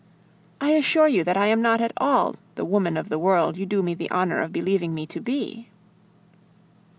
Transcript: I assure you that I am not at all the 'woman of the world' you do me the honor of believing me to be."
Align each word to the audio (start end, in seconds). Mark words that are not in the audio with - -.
I 0.59 0.71
assure 0.71 1.07
you 1.07 1.23
that 1.25 1.37
I 1.37 1.45
am 1.45 1.61
not 1.61 1.79
at 1.79 1.91
all 1.97 2.33
the 2.55 2.65
'woman 2.65 2.97
of 2.97 3.09
the 3.09 3.19
world' 3.19 3.55
you 3.55 3.67
do 3.67 3.83
me 3.83 3.93
the 3.93 4.09
honor 4.09 4.41
of 4.41 4.51
believing 4.51 4.95
me 4.95 5.05
to 5.05 5.19
be." 5.19 5.69